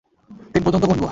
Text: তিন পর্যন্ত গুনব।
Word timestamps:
তিন 0.53 0.61
পর্যন্ত 0.65 0.85
গুনব। 0.85 0.99